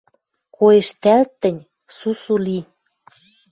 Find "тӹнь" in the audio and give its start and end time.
1.41-1.61